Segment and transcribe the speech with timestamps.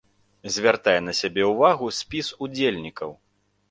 [0.55, 3.19] Звяртае на сябе ўвагу спіс удзельнікаў.